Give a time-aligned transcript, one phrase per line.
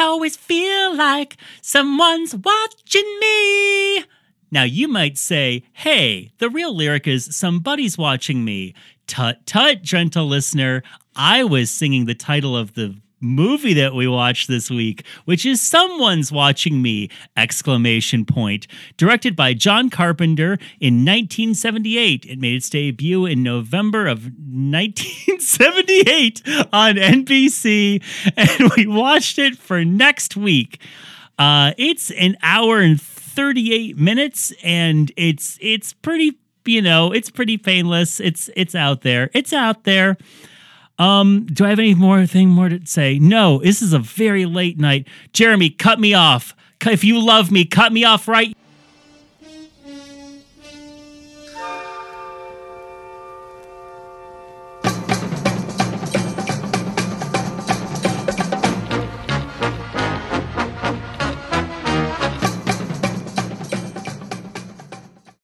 [0.00, 4.04] always feel like someone's watching me.
[4.50, 8.74] Now, you might say, hey, the real lyric is somebody's watching me.
[9.06, 10.82] Tut tut, gentle listener.
[11.16, 15.60] I was singing the title of the movie that we watched this week, which is
[15.60, 17.08] Someone's Watching Me!
[17.36, 18.66] Exclamation point.
[18.96, 22.26] Directed by John Carpenter in 1978.
[22.26, 28.02] It made its debut in November of 1978 on NBC,
[28.36, 30.80] and we watched it for next week.
[31.38, 37.56] Uh, it's an hour and 38 minutes, and it's it's pretty, you know, it's pretty
[37.56, 38.20] painless.
[38.20, 39.30] It's it's out there.
[39.32, 40.16] It's out there.
[40.98, 43.18] Um, do I have any more thing more to say?
[43.18, 45.08] No, this is a very late night.
[45.32, 46.54] Jeremy, cut me off.
[46.84, 48.56] If you love me, cut me off right